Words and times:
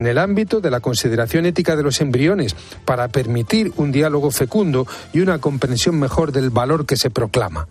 en 0.00 0.06
el 0.06 0.18
ámbito 0.18 0.60
de 0.60 0.70
la 0.70 0.78
consideración 0.78 1.44
ética 1.44 1.74
de 1.74 1.82
los 1.82 2.00
embriones 2.00 2.54
para 2.84 3.08
permitir 3.08 3.72
un 3.78 3.90
diálogo 3.90 4.30
fecundo 4.30 4.86
y 5.12 5.18
una 5.18 5.40
comprensión 5.40 5.98
mejor 5.98 6.30
del 6.30 6.50
valor 6.50 6.86
que 6.86 6.96
se 6.96 7.10
proclama. 7.10 7.66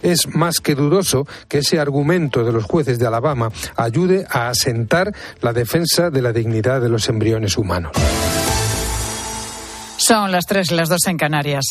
Es 0.00 0.26
más 0.34 0.60
que 0.60 0.74
dudoso 0.74 1.26
que 1.48 1.58
ese 1.58 1.78
argumento 1.78 2.44
de 2.44 2.52
los 2.52 2.64
jueces 2.64 2.98
de 2.98 3.06
Alabama 3.06 3.50
ayude 3.76 4.26
a 4.30 4.48
asentar 4.48 5.14
la 5.42 5.52
defensa 5.52 6.08
de 6.08 6.22
la 6.22 6.32
dignidad 6.32 6.80
de 6.80 6.88
los 6.88 7.10
embriones 7.10 7.58
humanos. 7.58 7.92
Son 9.98 10.32
las 10.32 10.46
tres, 10.46 10.72
las 10.72 10.88
dos 10.88 11.06
en 11.06 11.18
Canarias. 11.18 11.66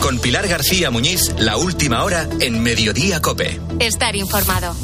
Con 0.00 0.18
Pilar 0.20 0.48
García 0.48 0.90
Muñiz, 0.90 1.34
la 1.38 1.58
última 1.58 2.02
hora 2.02 2.26
en 2.40 2.62
Mediodía 2.62 3.20
Cope. 3.20 3.60
Estar 3.78 4.16
informado. 4.16 4.74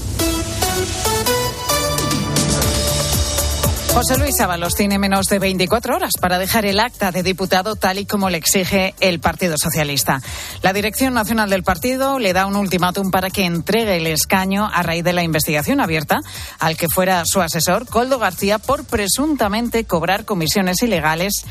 José 3.93 4.17
Luis 4.17 4.41
Ábalos 4.41 4.75
tiene 4.75 4.99
menos 4.99 5.27
de 5.27 5.39
24 5.39 5.95
horas 5.95 6.13
para 6.19 6.39
dejar 6.39 6.65
el 6.65 6.81
acta 6.81 7.13
de 7.13 7.23
diputado 7.23 7.77
tal 7.77 7.99
y 7.99 8.07
como 8.07 8.31
le 8.31 8.39
exige 8.39 8.95
el 9.01 9.21
Partido 9.21 9.57
Socialista. 9.59 10.23
La 10.63 10.73
Dirección 10.73 11.13
Nacional 11.13 11.51
del 11.51 11.63
Partido 11.63 12.19
le 12.19 12.33
da 12.33 12.47
un 12.47 12.57
ultimátum 12.57 13.11
para 13.11 13.29
que 13.29 13.45
entregue 13.45 13.99
el 13.99 14.07
escaño 14.07 14.67
a 14.73 14.83
raíz 14.83 15.05
de 15.05 15.13
la 15.13 15.23
investigación 15.23 15.79
abierta 15.79 16.21
al 16.59 16.79
que 16.79 16.89
fuera 16.89 17.23
su 17.27 17.43
asesor, 17.43 17.87
Coldo 17.87 18.19
García, 18.19 18.59
por 18.59 18.87
presuntamente 18.87 19.85
cobrar 19.85 20.25
comisiones 20.25 20.83
ilegales 20.83 21.45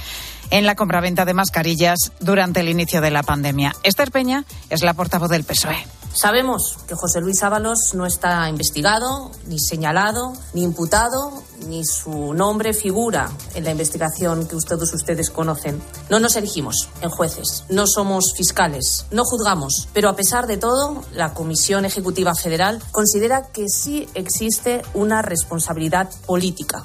en 0.50 0.66
la 0.66 0.74
compraventa 0.74 1.26
de 1.26 1.36
mascarillas 1.36 2.12
durante 2.20 2.62
el 2.62 2.70
inicio 2.70 3.02
de 3.02 3.12
la 3.12 3.22
pandemia. 3.22 3.76
Esther 3.84 4.10
Peña 4.10 4.46
es 4.72 4.82
la 4.82 4.96
portavoz 4.96 5.30
del 5.30 5.44
PSOE. 5.44 6.01
Sabemos 6.14 6.78
que 6.88 6.96
José 6.96 7.22
Luis 7.22 7.42
Ábalos 7.42 7.94
no 7.94 8.06
está 8.06 8.50
investigado, 8.50 9.32
ni 9.48 9.60
señalado, 9.60 10.34
ni 10.54 10.64
imputado, 10.64 11.42
ni 11.68 11.86
su 11.86 12.34
nombre 12.34 12.74
figura 12.74 13.30
en 13.56 13.64
la 13.64 13.72
investigación 13.72 14.46
que 14.46 14.58
todos 14.68 14.94
ustedes 14.94 15.30
conocen. 15.30 15.82
No 16.10 16.20
nos 16.20 16.36
elegimos 16.36 16.90
en 17.02 17.10
jueces, 17.10 17.64
no 17.70 17.88
somos 17.88 18.34
fiscales, 18.36 19.06
no 19.12 19.24
juzgamos, 19.24 19.88
pero 19.94 20.10
a 20.10 20.16
pesar 20.16 20.48
de 20.48 20.58
todo, 20.58 21.04
la 21.14 21.34
Comisión 21.34 21.86
Ejecutiva 21.86 22.36
Federal 22.36 22.82
considera 22.92 23.48
que 23.52 23.70
sí 23.70 24.08
existe 24.14 24.82
una 24.94 25.22
responsabilidad 25.22 26.10
política 26.26 26.84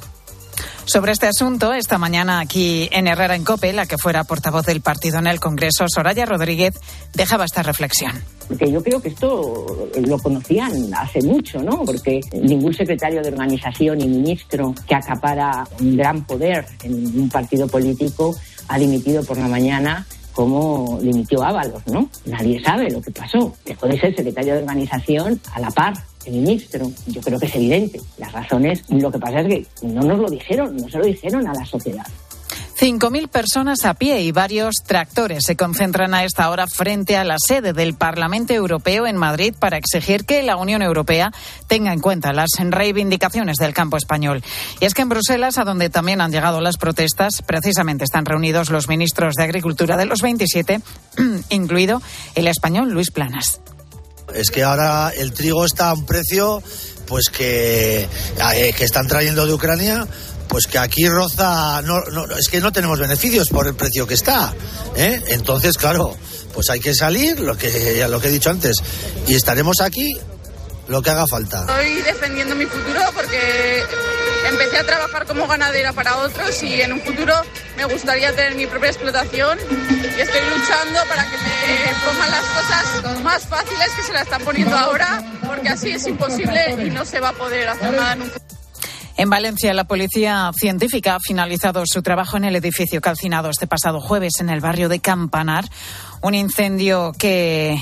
sobre 0.87 1.11
este 1.11 1.27
asunto, 1.27 1.73
esta 1.73 1.99
mañana 1.99 2.39
aquí 2.39 2.89
en 2.93 3.09
Herrera 3.09 3.35
en 3.35 3.45
Cope, 3.45 3.73
la 3.73 3.87
que 3.87 3.99
fuera 3.99 4.23
portavoz 4.23 4.65
del 4.67 4.83
partido 4.83 5.19
en 5.19 5.27
el 5.27 5.41
Congreso, 5.41 5.87
Soraya 5.89 6.27
Rodríguez, 6.27 6.75
dejaba 7.13 7.45
esta 7.45 7.65
reflexión. 7.65 8.23
Porque 8.49 8.71
yo 8.71 8.83
creo 8.83 9.01
que 9.01 9.09
esto 9.09 9.89
lo 9.97 10.19
conocían 10.19 10.73
hace 10.95 11.23
mucho, 11.23 11.63
¿no? 11.63 11.85
Porque 11.85 12.21
ningún 12.33 12.73
secretario 12.73 13.23
de 13.23 13.29
organización 13.29 14.01
y 14.01 14.09
ministro 14.09 14.75
que 14.87 14.95
acapara 14.95 15.67
un 15.81 15.97
gran 15.97 16.25
poder 16.25 16.67
en 16.83 17.21
un 17.21 17.29
partido 17.29 17.67
político 17.67 18.35
ha 18.69 18.79
dimitido 18.79 19.25
por 19.25 19.39
la 19.39 19.49
mañana 19.49 20.07
como 20.33 20.99
dimitió 21.01 21.43
Ábalos, 21.43 21.83
¿no? 21.87 22.11
Nadie 22.27 22.63
sabe 22.63 22.91
lo 22.91 23.01
que 23.01 23.11
pasó. 23.11 23.55
Dejó 23.65 23.87
de 23.87 23.99
ser 23.99 24.15
secretario 24.15 24.53
de 24.53 24.61
organización 24.61 25.41
a 25.55 25.61
la 25.61 25.71
par 25.71 25.95
el 26.27 26.35
ministro. 26.35 26.91
Yo 27.07 27.23
creo 27.23 27.39
que 27.39 27.47
es 27.47 27.55
evidente. 27.55 28.01
Las 28.19 28.33
razones, 28.33 28.83
lo 28.91 29.11
que 29.11 29.19
pasa 29.19 29.41
es 29.41 29.47
que 29.47 29.67
no 29.83 30.03
nos 30.03 30.19
lo 30.19 30.29
dijeron, 30.29 30.77
no 30.77 30.89
se 30.91 30.99
lo 30.99 31.07
dijeron 31.07 31.47
a 31.47 31.55
la 31.55 31.65
sociedad. 31.65 32.07
5.000 32.79 33.29
personas 33.29 33.87
a 33.87 33.95
pie 33.95 34.21
y 34.21 34.33
varios 34.33 34.75
tractores 34.85 35.45
se 35.47 35.57
concentran 35.57 36.13
a 36.13 36.25
esta 36.25 36.51
hora 36.51 36.67
frente 36.67 37.17
a 37.17 37.25
la 37.25 37.37
sede 37.39 37.73
del 37.73 37.95
Parlamento 37.95 38.53
Europeo 38.53 39.07
en 39.07 39.17
Madrid 39.17 39.55
para 39.59 39.79
exigir 39.79 40.27
que 40.27 40.43
la 40.43 40.57
Unión 40.57 40.83
Europea 40.83 41.33
tenga 41.69 41.95
en 41.95 42.01
cuenta 42.01 42.35
las 42.35 42.51
reivindicaciones 42.59 43.57
del 43.57 43.73
campo 43.73 43.97
español. 43.97 44.43
Y 44.79 44.85
es 44.85 44.93
que 44.93 45.01
en 45.01 45.09
Bruselas, 45.09 45.57
a 45.57 45.65
donde 45.65 45.89
también 45.89 46.21
han 46.21 46.33
llegado 46.33 46.61
las 46.61 46.77
protestas, 46.77 47.41
precisamente 47.41 48.05
están 48.05 48.27
reunidos 48.27 48.69
los 48.69 48.89
ministros 48.89 49.37
de 49.37 49.45
Agricultura 49.45 49.97
de 49.97 50.05
los 50.05 50.21
27, 50.21 50.83
incluido 51.49 52.03
el 52.35 52.47
español 52.47 52.91
Luis 52.91 53.11
Planas. 53.11 53.61
Es 54.35 54.51
que 54.51 54.65
ahora 54.65 55.13
el 55.17 55.33
trigo 55.33 55.65
está 55.65 55.89
a 55.89 55.95
un 55.95 56.05
precio 56.05 56.63
pues 57.07 57.31
que, 57.31 58.03
eh, 58.03 58.75
que 58.77 58.85
están 58.85 59.07
trayendo 59.07 59.47
de 59.47 59.55
Ucrania 59.55 60.07
pues 60.57 60.69
que 60.69 60.79
aquí 60.79 61.07
roza, 61.07 61.83
no, 61.83 62.01
es 62.35 62.49
que 62.49 62.63
no 62.63 62.73
tenemos 62.73 62.99
beneficios 62.99 63.51
por 63.51 63.67
el 63.67 63.75
precio 63.75 64.07
que 64.07 64.15
está. 64.15 64.55
¿eh? 64.97 65.23
Entonces, 65.27 65.77
claro, 65.77 66.17
pues 66.55 66.71
hay 66.71 66.81
que 66.81 66.95
salir, 66.95 67.41
lo 67.41 67.59
que, 67.59 68.07
lo 68.09 68.19
que 68.19 68.29
he 68.29 68.31
dicho 68.31 68.49
antes, 68.49 68.75
y 69.27 69.35
estaremos 69.35 69.83
aquí 69.83 70.17
lo 70.89 71.03
que 71.03 71.11
haga 71.11 71.27
falta. 71.27 71.61
Estoy 71.61 72.01
defendiendo 72.01 72.55
mi 72.55 72.65
futuro 72.65 73.01
porque 73.15 73.85
empecé 74.49 74.79
a 74.79 74.87
trabajar 74.87 75.27
como 75.27 75.47
ganadera 75.47 75.93
para 75.93 76.17
otros 76.21 76.63
y 76.63 76.81
en 76.81 76.95
un 76.95 77.03
futuro 77.03 77.35
me 77.77 77.85
gustaría 77.85 78.35
tener 78.35 78.55
mi 78.55 78.67
propia 78.67 78.89
explotación 78.89 79.59
y 79.61 80.21
estoy 80.23 80.41
luchando 80.41 81.01
para 81.07 81.25
que 81.25 81.37
me 81.37 81.95
pongan 82.03 82.31
las 82.31 82.45
cosas 82.47 83.23
más 83.23 83.43
fáciles 83.43 83.91
que 83.95 84.03
se 84.05 84.13
las 84.15 84.23
están 84.23 84.41
poniendo 84.41 84.75
ahora 84.75 85.23
porque 85.47 85.69
así 85.69 85.91
es 85.91 86.07
imposible 86.07 86.77
y 86.83 86.89
no 86.89 87.05
se 87.05 87.21
va 87.21 87.29
a 87.29 87.35
poder 87.35 87.69
hacer 87.69 87.93
nada 87.93 88.17
futuro. 88.17 88.56
En 89.19 89.31
Valencia, 89.31 89.73
la 89.73 89.85
policía 89.85 90.51
científica 90.55 91.15
ha 91.15 91.21
finalizado 91.21 91.85
su 91.87 92.03
trabajo 92.03 92.37
en 92.37 92.45
el 92.45 92.55
edificio 92.55 93.01
calcinado 93.01 93.49
este 93.49 93.67
pasado 93.67 93.99
jueves 93.99 94.41
en 94.41 94.51
el 94.51 94.61
barrio 94.61 94.91
de 94.91 95.01
Campanar. 95.01 95.65
Un 96.21 96.35
incendio 96.35 97.13
que 97.19 97.81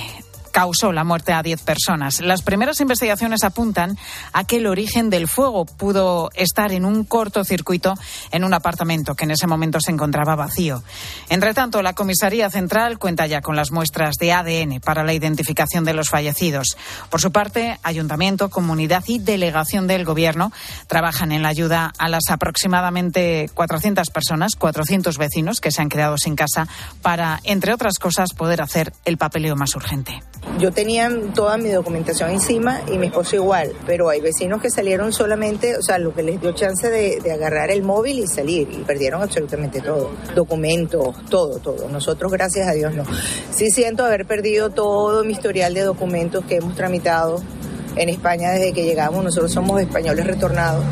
causó 0.54 0.92
la 0.92 1.02
muerte 1.02 1.32
a 1.32 1.42
10 1.42 1.62
personas. 1.62 2.20
Las 2.20 2.42
primeras 2.42 2.80
investigaciones 2.80 3.42
apuntan 3.42 3.98
a 4.32 4.44
que 4.44 4.58
el 4.58 4.68
origen 4.68 5.10
del 5.10 5.26
fuego 5.26 5.64
pudo 5.64 6.30
estar 6.36 6.70
en 6.70 6.84
un 6.84 7.02
cortocircuito 7.02 7.94
en 8.30 8.44
un 8.44 8.54
apartamento 8.54 9.16
que 9.16 9.24
en 9.24 9.32
ese 9.32 9.48
momento 9.48 9.80
se 9.80 9.90
encontraba 9.90 10.36
vacío. 10.36 10.84
Entre 11.28 11.54
tanto, 11.54 11.82
la 11.82 11.94
Comisaría 11.94 12.50
Central 12.50 13.00
cuenta 13.00 13.26
ya 13.26 13.40
con 13.40 13.56
las 13.56 13.72
muestras 13.72 14.14
de 14.20 14.32
ADN 14.32 14.78
para 14.78 15.02
la 15.02 15.12
identificación 15.12 15.84
de 15.84 15.92
los 15.92 16.08
fallecidos. 16.08 16.76
Por 17.10 17.20
su 17.20 17.32
parte, 17.32 17.80
Ayuntamiento, 17.82 18.48
Comunidad 18.48 19.02
y 19.08 19.18
Delegación 19.18 19.88
del 19.88 20.04
Gobierno 20.04 20.52
trabajan 20.86 21.32
en 21.32 21.42
la 21.42 21.48
ayuda 21.48 21.92
a 21.98 22.08
las 22.08 22.30
aproximadamente 22.30 23.50
400 23.54 24.08
personas, 24.10 24.52
400 24.54 25.18
vecinos 25.18 25.60
que 25.60 25.72
se 25.72 25.82
han 25.82 25.88
quedado 25.88 26.16
sin 26.16 26.36
casa 26.36 26.68
para, 27.02 27.40
entre 27.42 27.74
otras 27.74 27.98
cosas, 27.98 28.34
poder 28.34 28.62
hacer 28.62 28.92
el 29.04 29.18
papeleo 29.18 29.56
más 29.56 29.74
urgente. 29.74 30.22
Yo 30.58 30.70
tenía 30.72 31.10
toda 31.34 31.56
mi 31.56 31.68
documentación 31.70 32.30
encima 32.30 32.82
y 32.92 32.96
mi 32.98 33.06
esposo 33.06 33.36
igual, 33.36 33.72
pero 33.86 34.08
hay 34.08 34.20
vecinos 34.20 34.62
que 34.62 34.70
salieron 34.70 35.12
solamente, 35.12 35.76
o 35.76 35.82
sea, 35.82 35.98
lo 35.98 36.14
que 36.14 36.22
les 36.22 36.40
dio 36.40 36.52
chance 36.52 36.88
de, 36.88 37.20
de 37.20 37.32
agarrar 37.32 37.70
el 37.70 37.82
móvil 37.82 38.20
y 38.20 38.26
salir 38.26 38.68
y 38.70 38.78
perdieron 38.84 39.22
absolutamente 39.22 39.80
todo, 39.80 40.10
documentos, 40.34 41.16
todo, 41.28 41.58
todo. 41.58 41.88
Nosotros, 41.88 42.30
gracias 42.30 42.68
a 42.68 42.72
Dios, 42.72 42.94
no. 42.94 43.04
Sí 43.50 43.70
siento 43.70 44.04
haber 44.04 44.26
perdido 44.26 44.70
todo 44.70 45.24
mi 45.24 45.32
historial 45.32 45.74
de 45.74 45.82
documentos 45.82 46.44
que 46.44 46.56
hemos 46.56 46.74
tramitado 46.76 47.40
en 47.96 48.08
España 48.08 48.50
desde 48.50 48.72
que 48.72 48.84
llegamos. 48.84 49.24
Nosotros 49.24 49.52
somos 49.52 49.80
españoles 49.80 50.26
retornados 50.26 50.84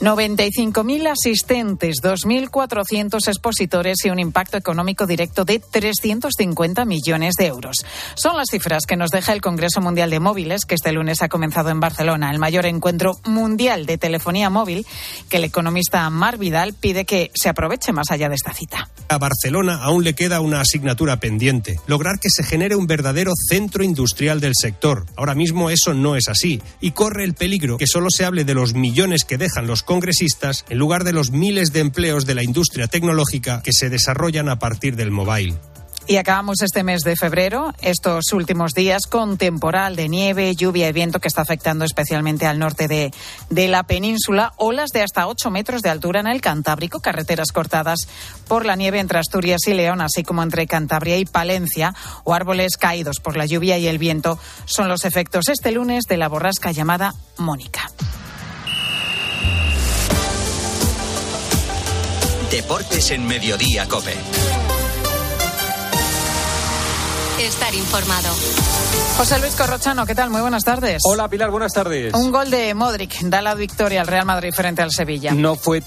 95.000 0.00 1.08
asistentes, 1.08 1.96
2.400 2.02 3.28
expositores 3.28 3.98
y 4.04 4.08
un 4.08 4.18
impacto 4.18 4.56
económico 4.56 5.06
directo 5.06 5.44
de 5.44 5.58
350 5.58 6.86
millones 6.86 7.34
de 7.38 7.46
euros. 7.46 7.76
Son 8.14 8.34
las 8.34 8.48
cifras 8.50 8.86
que 8.86 8.96
nos 8.96 9.10
deja 9.10 9.34
el 9.34 9.42
Congreso 9.42 9.82
Mundial 9.82 10.08
de 10.08 10.18
Móviles, 10.18 10.64
que 10.64 10.74
este 10.74 10.92
lunes 10.92 11.20
ha 11.20 11.28
comenzado 11.28 11.68
en 11.68 11.80
Barcelona, 11.80 12.30
el 12.30 12.38
mayor 12.38 12.64
encuentro 12.64 13.18
mundial 13.24 13.84
de 13.84 13.98
telefonía 13.98 14.48
móvil, 14.48 14.86
que 15.28 15.36
el 15.36 15.44
economista 15.44 16.08
Mar 16.08 16.38
Vidal 16.38 16.72
pide 16.72 17.04
que 17.04 17.30
se 17.34 17.50
aproveche 17.50 17.92
más 17.92 18.10
allá 18.10 18.30
de 18.30 18.36
esta 18.36 18.54
cita. 18.54 18.88
A 19.08 19.18
Barcelona 19.18 19.80
aún 19.82 20.02
le 20.02 20.14
queda 20.14 20.40
una 20.40 20.62
asignatura 20.62 21.18
pendiente, 21.18 21.78
lograr 21.86 22.20
que 22.20 22.30
se 22.30 22.42
genere 22.42 22.74
un 22.74 22.86
verdadero 22.86 23.32
centro 23.50 23.84
industrial 23.84 24.40
del 24.40 24.54
sector. 24.54 25.04
Ahora 25.16 25.34
mismo 25.34 25.68
eso 25.68 25.92
no 25.92 26.16
es 26.16 26.28
así 26.28 26.62
y 26.80 26.92
corre 26.92 27.24
el 27.24 27.34
peligro 27.34 27.76
que 27.76 27.86
solo 27.86 28.06
se 28.08 28.24
hable 28.24 28.44
de 28.44 28.54
los 28.54 28.72
millones 28.72 29.24
que 29.24 29.36
dejan 29.36 29.66
los 29.66 29.82
congresistas 29.90 30.64
en 30.68 30.78
lugar 30.78 31.02
de 31.02 31.12
los 31.12 31.32
miles 31.32 31.72
de 31.72 31.80
empleos 31.80 32.24
de 32.24 32.36
la 32.36 32.44
industria 32.44 32.86
tecnológica 32.86 33.60
que 33.60 33.72
se 33.72 33.90
desarrollan 33.90 34.48
a 34.48 34.60
partir 34.60 34.94
del 34.94 35.10
mobile. 35.10 35.56
Y 36.06 36.16
acabamos 36.16 36.62
este 36.62 36.84
mes 36.84 37.00
de 37.02 37.16
febrero, 37.16 37.74
estos 37.82 38.32
últimos 38.32 38.70
días, 38.72 39.02
con 39.08 39.36
temporal 39.36 39.96
de 39.96 40.08
nieve, 40.08 40.54
lluvia 40.54 40.88
y 40.88 40.92
viento 40.92 41.18
que 41.18 41.26
está 41.26 41.42
afectando 41.42 41.84
especialmente 41.84 42.46
al 42.46 42.60
norte 42.60 42.86
de, 42.86 43.10
de, 43.48 43.66
la 43.66 43.82
península. 43.82 44.52
Olas 44.58 44.90
de 44.90 45.02
hasta 45.02 45.26
8 45.26 45.50
metros 45.50 45.82
de 45.82 45.88
altura 45.88 46.20
en 46.20 46.28
el 46.28 46.40
Cantábrico, 46.40 47.00
carreteras 47.00 47.50
cortadas 47.50 47.98
por 48.46 48.66
la 48.66 48.76
nieve 48.76 49.00
entre 49.00 49.18
Asturias 49.18 49.62
y 49.66 49.74
León, 49.74 50.00
así 50.00 50.22
como 50.22 50.44
entre 50.44 50.68
Cantabria 50.68 51.18
y 51.18 51.24
Palencia, 51.24 51.94
o 52.22 52.32
árboles 52.32 52.76
caídos 52.76 53.18
por 53.18 53.36
la 53.36 53.46
lluvia 53.46 53.76
y 53.76 53.88
el 53.88 53.98
viento, 53.98 54.38
son 54.66 54.88
los 54.88 55.04
efectos 55.04 55.48
este 55.48 55.72
lunes 55.72 56.04
de 56.08 56.16
la 56.16 56.28
borrasca 56.28 56.70
llamada 56.70 57.12
Mónica. 57.38 57.90
Deportes 62.50 63.12
en 63.12 63.26
Mediodía, 63.26 63.86
Cope. 63.86 64.12
Estar 67.40 67.74
informado. 67.74 68.28
José 69.16 69.38
Luis 69.38 69.54
Corrochano, 69.54 70.04
¿qué 70.04 70.14
tal? 70.14 70.30
Muy 70.30 70.40
buenas 70.40 70.64
tardes. 70.64 71.00
Hola 71.04 71.28
Pilar, 71.28 71.50
buenas 71.50 71.72
tardes. 71.72 72.12
Un 72.12 72.32
gol 72.32 72.50
de 72.50 72.74
Modric 72.74 73.20
da 73.22 73.40
la 73.40 73.54
victoria 73.54 74.00
al 74.00 74.08
Real 74.08 74.26
Madrid 74.26 74.52
frente 74.52 74.82
al 74.82 74.90
Sevilla. 74.90 75.32
No 75.32 75.54
fue 75.54 75.78